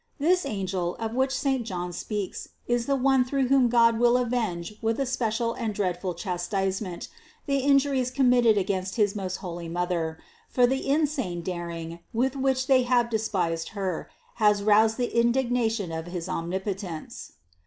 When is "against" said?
8.57-8.95